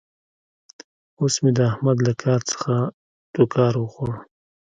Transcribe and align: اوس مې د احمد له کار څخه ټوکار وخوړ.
اوس 1.19 1.35
مې 1.41 1.51
د 1.57 1.59
احمد 1.71 1.97
له 2.07 2.13
کار 2.23 2.39
څخه 2.51 2.73
ټوکار 3.33 3.73
وخوړ. 3.77 4.11